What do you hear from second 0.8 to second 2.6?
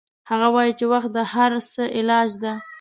وخت د هر څه علاج ده